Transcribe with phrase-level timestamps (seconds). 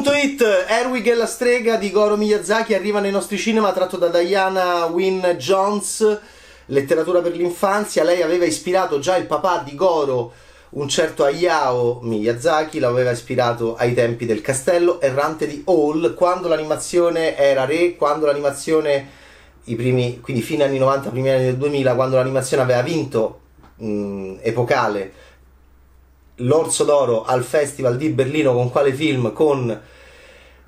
[0.00, 4.84] Film.it, Erwig e la strega di Goro Miyazaki arriva nei nostri cinema tratto da Diana
[4.84, 6.20] Wynne Jones,
[6.66, 8.04] letteratura per l'infanzia.
[8.04, 10.32] Lei aveva ispirato già il papà di Goro,
[10.70, 17.36] un certo Hayao Miyazaki, l'aveva ispirato ai tempi del castello errante di Hall, quando l'animazione
[17.36, 19.08] era re, quando l'animazione,
[19.64, 23.40] i primi, quindi fine anni 90, primi anni del 2000, quando l'animazione aveva vinto
[23.76, 25.12] mh, epocale
[26.42, 29.32] l'Orso d'Oro al Festival di Berlino con quale film?
[29.32, 29.80] Con,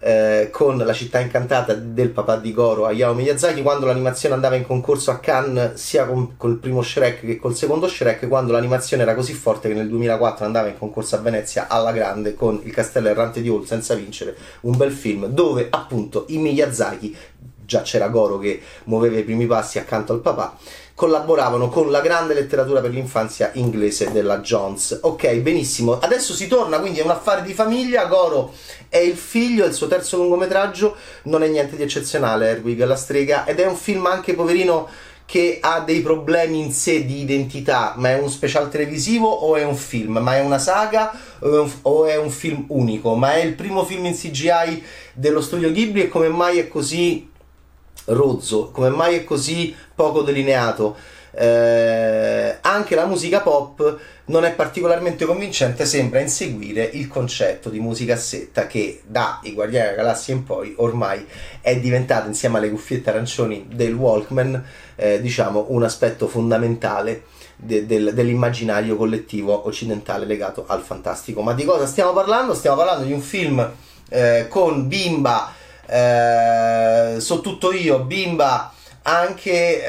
[0.00, 4.66] eh, con La città incantata del papà di Goro Hayao Miyazaki quando l'animazione andava in
[4.66, 9.14] concorso a Cannes sia con, col primo Shrek che col secondo Shrek quando l'animazione era
[9.14, 13.08] così forte che nel 2004 andava in concorso a Venezia alla grande con Il castello
[13.08, 17.16] errante di Hall senza vincere un bel film dove appunto i Miyazaki
[17.70, 20.56] già c'era Goro che muoveva i primi passi accanto al papà
[20.92, 24.98] collaboravano con la grande letteratura per l'infanzia inglese della Jones.
[25.00, 25.98] Ok, benissimo.
[25.98, 28.04] Adesso si torna, quindi è un affare di famiglia.
[28.04, 28.52] Goro
[28.90, 32.96] è il figlio, è il suo terzo lungometraggio, non è niente di eccezionale, Erwig la
[32.96, 34.88] strega, ed è un film anche poverino
[35.24, 39.64] che ha dei problemi in sé di identità, ma è un special televisivo o è
[39.64, 40.18] un film?
[40.18, 43.14] Ma è una saga o è un, o è un film unico?
[43.14, 44.84] Ma è il primo film in CGI
[45.14, 47.29] dello studio Ghibli e come mai è così
[48.06, 50.96] rozzo, come mai è così poco delineato.
[51.32, 58.66] Eh, anche la musica pop non è particolarmente convincente, sembra inseguire il concetto di musicassetta
[58.66, 61.24] che da I Guardiani della Galassia in poi ormai
[61.60, 64.64] è diventato insieme alle cuffiette arancioni del Walkman,
[64.96, 67.24] eh, diciamo, un aspetto fondamentale
[67.56, 71.42] de- del- dell'immaginario collettivo occidentale legato al fantastico.
[71.42, 72.54] Ma di cosa stiamo parlando?
[72.54, 73.70] Stiamo parlando di un film
[74.08, 75.54] eh, con bimba
[75.90, 79.84] eh, so tutto io, bimba anche,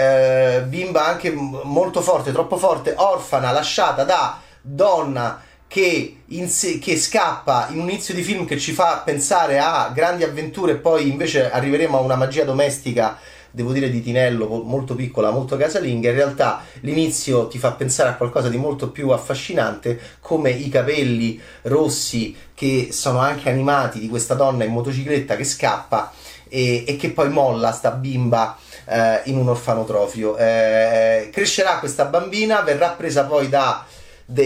[0.58, 7.68] eh, bimba anche molto forte, troppo forte, orfana, lasciata da donna che, se, che, scappa
[7.70, 11.50] in un inizio di film che ci fa pensare a grandi avventure e poi invece
[11.50, 13.18] arriveremo a una magia domestica
[13.52, 18.16] devo dire di Tinello, molto piccola, molto casalinga, in realtà l'inizio ti fa pensare a
[18.16, 24.34] qualcosa di molto più affascinante, come i capelli rossi che sono anche animati di questa
[24.34, 26.12] donna in motocicletta che scappa
[26.48, 30.38] e, e che poi molla sta bimba eh, in un orfanotrofio.
[30.38, 33.86] Eh, crescerà questa bambina, verrà presa poi da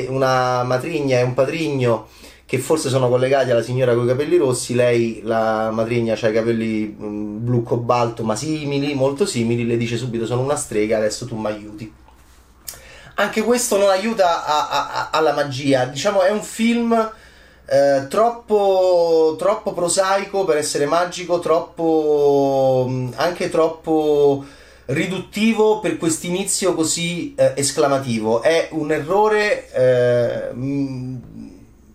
[0.08, 2.08] una matrigna e un patrigno
[2.46, 6.34] che forse sono collegati alla signora con i capelli rossi, lei, la matrigna, ha i
[6.34, 10.98] capelli mh, mm, blu cobalto, ma simili, molto simili, le dice subito sono una strega,
[10.98, 11.92] adesso tu mi aiuti.
[13.16, 16.94] Anche questo non aiuta a, a, a, alla magia, diciamo è un film
[17.66, 24.46] eh, troppo, troppo prosaico per essere magico, troppo, mm, anche troppo
[24.88, 28.44] riduttivo per quest'inizio così eh, esclamativo.
[28.44, 29.72] È un errore...
[29.72, 31.16] Eh, mm,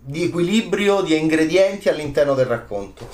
[0.03, 3.07] di equilibrio di ingredienti all'interno del racconto.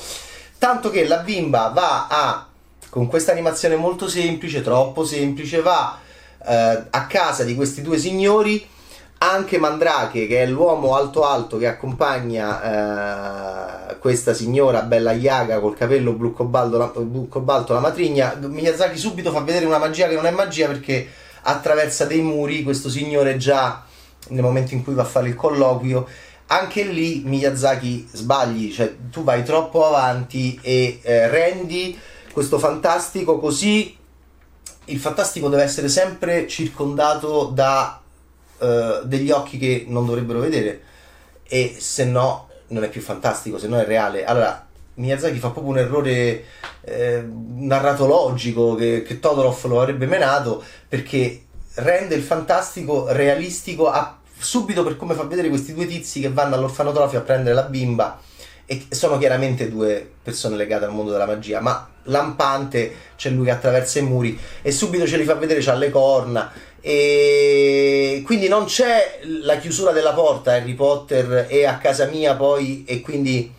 [0.57, 2.47] Tanto che la bimba va a,
[2.89, 5.99] con questa animazione molto semplice, troppo semplice, va
[6.45, 8.65] eh, a casa di questi due signori.
[9.19, 15.75] Anche Mandrake, che è l'uomo alto alto che accompagna eh, questa signora bella iaga col
[15.75, 20.13] capello blu cobalto, la, blu cobalto, la matrigna, Miyazaki subito fa vedere una magia che
[20.13, 21.09] non è magia perché
[21.41, 22.61] attraversa dei muri.
[22.61, 23.83] Questo signore già
[24.29, 26.07] nel momento in cui va a fare il colloquio
[26.47, 31.97] anche lì Miyazaki sbagli, cioè tu vai troppo avanti e eh, rendi
[32.31, 33.95] questo fantastico così
[34.85, 37.99] il fantastico deve essere sempre circondato da
[38.59, 40.81] eh, degli occhi che non dovrebbero vedere
[41.43, 44.25] e se no non è più fantastico, se no è reale.
[44.25, 44.65] Allora
[44.95, 46.43] Miyazaki fa proprio un errore
[46.81, 51.43] eh, narratologico che, che Todorov lo avrebbe menato perché
[51.75, 56.55] rende il fantastico realistico a subito per come fa vedere questi due tizi che vanno
[56.55, 58.19] all'orfanotrofio a prendere la bimba
[58.65, 63.51] e sono chiaramente due persone legate al mondo della magia, ma lampante c'è lui che
[63.51, 68.65] attraversa i muri e subito ce li fa vedere, c'ha le corna e quindi non
[68.65, 73.51] c'è la chiusura della porta Harry Potter è a casa mia poi e quindi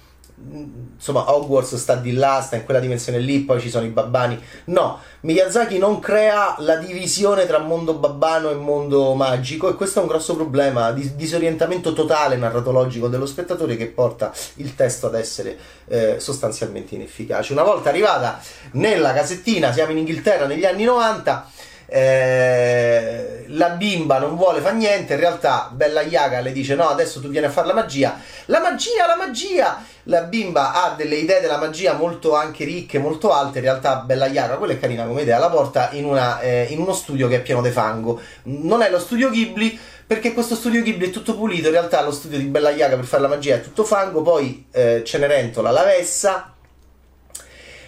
[0.50, 4.40] insomma Hogwarts sta di là, sta in quella dimensione lì, poi ci sono i babbani.
[4.66, 10.02] No, Miyazaki non crea la divisione tra mondo babbano e mondo magico e questo è
[10.02, 15.58] un grosso problema di disorientamento totale narratologico dello spettatore che porta il testo ad essere
[15.88, 17.52] eh, sostanzialmente inefficace.
[17.52, 18.40] Una volta arrivata
[18.72, 21.50] nella casettina, siamo in Inghilterra negli anni 90,
[21.90, 27.20] eh, la bimba non vuole fare niente, in realtà Bella Yaga le dice no, adesso
[27.20, 29.84] tu vieni a fare la magia, la magia, la magia!
[30.08, 34.26] La bimba ha delle idee della magia molto anche ricche, molto alte, in realtà Bella
[34.26, 37.36] Yaga, quella è carina come idea, la porta in, una, eh, in uno studio che
[37.36, 38.18] è pieno di fango.
[38.44, 42.10] Non è lo studio Ghibli, perché questo studio Ghibli è tutto pulito, in realtà lo
[42.10, 45.84] studio di Bella Yaga per fare la magia è tutto fango, poi eh, Cenerentola la
[45.84, 46.54] vessa,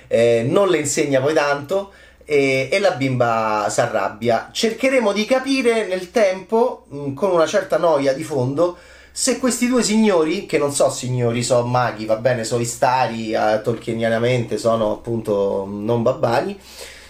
[0.06, 1.91] eh, non le insegna poi tanto,
[2.31, 4.50] e, e la bimba si arrabbia.
[4.53, 8.77] Cercheremo di capire nel tempo, mm, con una certa noia di fondo,
[9.11, 13.61] se questi due signori, che non so signori, sono maghi, va bene, sono istari, eh,
[13.65, 16.56] tolkienianamente sono appunto non babbani,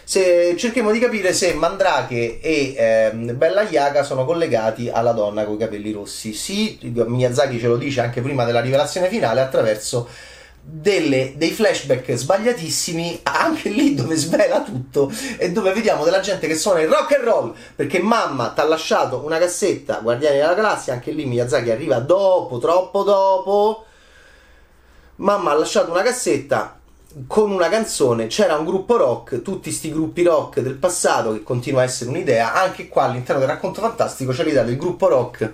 [0.02, 5.56] se cerchiamo di capire se Mandrake e eh, Bella Yaga sono collegati alla donna con
[5.56, 6.32] i capelli rossi.
[6.32, 10.08] Sì, Miyazaki ce lo dice anche prima della rivelazione finale attraverso
[10.62, 16.54] delle, dei flashback sbagliatissimi anche lì dove svela tutto e dove vediamo della gente che
[16.54, 20.92] suona il rock and roll perché mamma ti ha lasciato una cassetta Guardiani della Galassia
[20.92, 23.84] anche lì Miyazaki arriva dopo, troppo dopo.
[25.16, 26.78] Mamma ha lasciato una cassetta
[27.26, 31.80] con una canzone c'era un gruppo rock tutti sti gruppi rock del passato che continua
[31.80, 35.52] a essere un'idea anche qua all'interno del racconto fantastico c'è l'idea del gruppo rock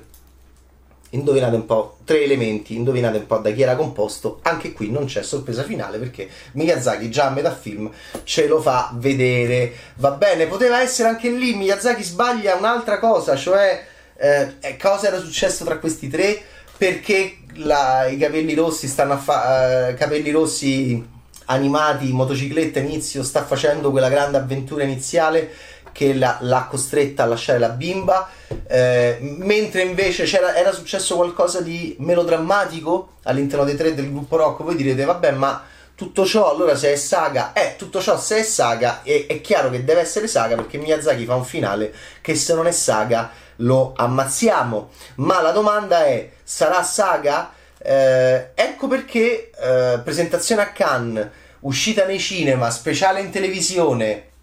[1.10, 5.06] Indovinate un po', tre elementi, indovinate un po' da chi era composto, anche qui non
[5.06, 7.90] c'è sorpresa finale perché Miyazaki già a metà film
[8.24, 9.72] ce lo fa vedere.
[9.96, 13.84] Va bene, poteva essere anche lì, Miyazaki sbaglia un'altra cosa, cioè
[14.16, 16.42] eh, cosa era successo tra questi tre,
[16.76, 19.90] perché la, i capelli rossi stanno a fare...
[19.90, 21.14] Eh, capelli rossi
[21.46, 25.50] animati, motocicletta inizio, sta facendo quella grande avventura iniziale
[25.96, 28.28] che la, l'ha costretta a lasciare la bimba,
[28.68, 34.76] eh, mentre invece era successo qualcosa di melodrammatico all'interno dei tre del gruppo rock, voi
[34.76, 35.64] direte vabbè ma
[35.94, 39.70] tutto ciò allora se è saga, eh tutto ciò se è saga è, è chiaro
[39.70, 43.94] che deve essere saga perché Miyazaki fa un finale che se non è saga lo
[43.96, 47.52] ammazziamo, ma la domanda è sarà saga?
[47.78, 51.28] Eh, ecco perché eh, presentazione a Cannes,
[51.60, 54.34] uscita nei cinema, speciale in televisione,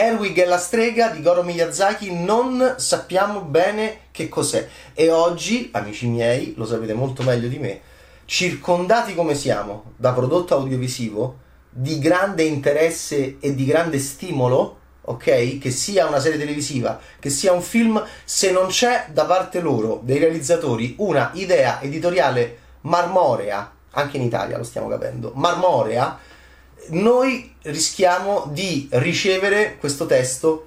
[0.00, 6.06] Erwig e la strega di Goro Miyazaki non sappiamo bene che cos'è e oggi, amici
[6.06, 7.80] miei, lo sapete molto meglio di me,
[8.24, 15.58] circondati come siamo da prodotto audiovisivo di grande interesse e di grande stimolo, ok?
[15.58, 19.98] Che sia una serie televisiva, che sia un film, se non c'è da parte loro,
[20.04, 26.20] dei realizzatori, una idea editoriale marmorea, anche in Italia lo stiamo capendo, marmorea,
[26.90, 30.66] noi rischiamo di ricevere questo testo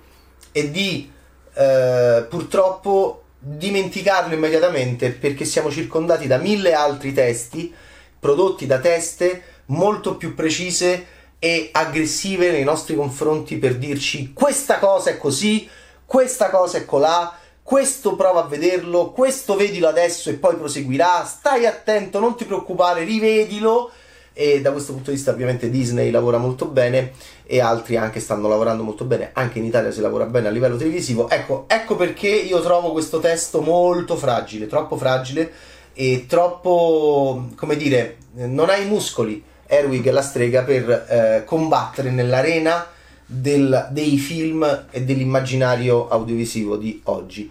[0.52, 1.12] e di
[1.54, 7.74] eh, purtroppo dimenticarlo immediatamente perché siamo circondati da mille altri testi
[8.20, 11.06] prodotti da teste molto più precise
[11.40, 15.68] e aggressive nei nostri confronti per dirci questa cosa è così,
[16.06, 21.66] questa cosa è colà, questo prova a vederlo, questo vedilo adesso e poi proseguirà, stai
[21.66, 23.92] attento, non ti preoccupare, rivedilo
[24.34, 27.12] e da questo punto di vista ovviamente Disney lavora molto bene
[27.46, 30.78] e altri anche stanno lavorando molto bene, anche in Italia si lavora bene a livello
[30.78, 31.30] televisivo.
[31.30, 35.52] Ecco, ecco perché io trovo questo testo molto fragile, troppo fragile
[35.94, 42.88] e troppo, come dire, non ha i muscoli Erwig la strega per eh, combattere nell'arena
[43.26, 47.50] del, dei film e dell'immaginario audiovisivo di oggi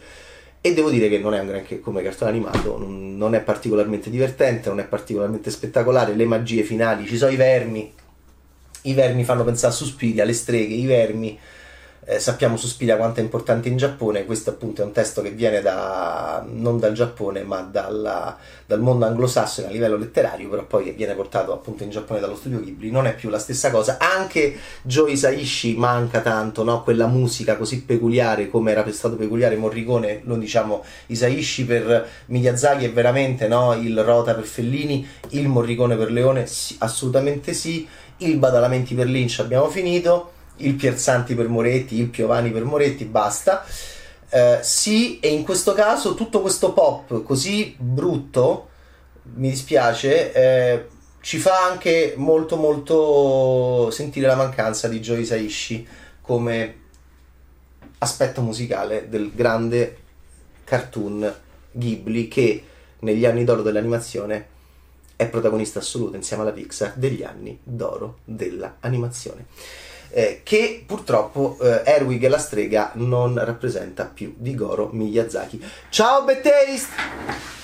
[0.63, 4.69] e devo dire che non è un granché come cartone animato, non è particolarmente divertente,
[4.69, 7.93] non è particolarmente spettacolare, le magie finali, ci sono i vermi,
[8.83, 11.39] i vermi fanno pensare a Suspiria, le streghe, i vermi
[12.05, 15.61] eh, sappiamo Suspiria quanto è importante in Giappone, questo appunto è un testo che viene
[15.61, 21.15] da, non dal Giappone ma dalla, dal mondo anglosassone a livello letterario, però poi viene
[21.15, 25.13] portato appunto in Giappone dallo studio Ghibli, non è più la stessa cosa, anche Joe
[25.13, 26.83] Isaishi manca tanto, no?
[26.83, 32.93] quella musica così peculiare come era stato peculiare Morricone, lo diciamo Isaishi per Miyazaki è
[32.93, 33.75] veramente no?
[33.75, 37.87] il Rota per Fellini, il Morricone per Leone, sì, assolutamente sì,
[38.19, 43.65] il Badalamenti per Lynch abbiamo finito il Pierzanti per Moretti, il Piovani per Moretti, basta.
[44.29, 48.69] Eh, sì, e in questo caso tutto questo pop così brutto,
[49.35, 50.87] mi dispiace, eh,
[51.21, 55.87] ci fa anche molto molto sentire la mancanza di Joe Saishi
[56.21, 56.79] come
[57.99, 59.97] aspetto musicale del grande
[60.65, 61.35] cartoon
[61.73, 62.65] Ghibli che
[63.01, 64.47] negli anni d'oro dell'animazione
[65.17, 69.47] è protagonista assoluto insieme alla Pixar degli anni d'oro dell'animazione
[70.11, 75.63] eh, che purtroppo eh, Erwig la strega non rappresenta più di Goro Miyazaki.
[75.89, 77.60] Ciao Bad